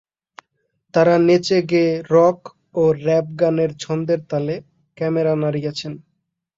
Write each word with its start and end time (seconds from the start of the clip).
তাঁরা 0.93 1.15
নেচেগেয়ে 1.27 1.93
রক 2.13 2.39
ও 2.75 2.83
র্যাপ 3.03 3.27
গানের 3.39 3.71
ছন্দের 3.83 4.19
তালে 4.29 4.55
ক্যামেরা 4.97 5.33
নাড়িয়েছেন। 5.41 5.93